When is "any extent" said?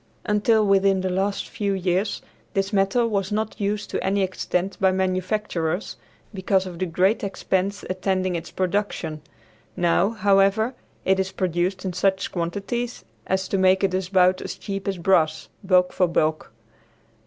4.03-4.75